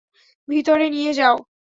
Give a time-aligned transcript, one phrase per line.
[0.47, 1.35] ভিতরে নিয়ে যাও!